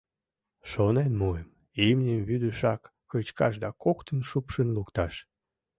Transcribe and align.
Шонен 0.71 1.11
муым: 1.19 1.47
имньым 1.87 2.21
вӱдешак 2.27 2.81
кычкаш 3.11 3.53
да 3.63 3.69
коктын 3.83 4.19
шупшын 4.29 4.67
лукташ. 4.75 5.13